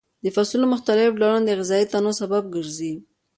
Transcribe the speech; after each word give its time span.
د 0.23 0.25
فصلونو 0.35 0.67
مختلف 0.73 1.09
ډولونه 1.21 1.45
د 1.47 1.51
غذایي 1.59 1.85
تنوع 1.93 2.13
سبب 2.21 2.43
ګرځي. 2.55 2.93